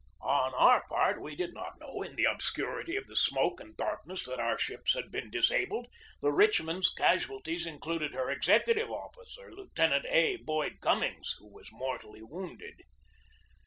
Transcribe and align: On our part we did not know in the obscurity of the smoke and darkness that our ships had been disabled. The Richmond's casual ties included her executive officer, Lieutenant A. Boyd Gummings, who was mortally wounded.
On 0.23 0.51
our 0.55 0.83
part 0.87 1.21
we 1.21 1.35
did 1.35 1.53
not 1.53 1.79
know 1.79 2.01
in 2.01 2.15
the 2.15 2.23
obscurity 2.23 2.95
of 2.95 3.05
the 3.05 3.15
smoke 3.15 3.59
and 3.59 3.77
darkness 3.77 4.25
that 4.25 4.39
our 4.39 4.57
ships 4.57 4.95
had 4.95 5.11
been 5.11 5.29
disabled. 5.29 5.85
The 6.21 6.31
Richmond's 6.31 6.91
casual 6.91 7.39
ties 7.39 7.67
included 7.67 8.15
her 8.15 8.31
executive 8.31 8.89
officer, 8.89 9.51
Lieutenant 9.53 10.07
A. 10.09 10.37
Boyd 10.37 10.79
Gummings, 10.79 11.35
who 11.37 11.53
was 11.53 11.71
mortally 11.71 12.23
wounded. 12.23 12.81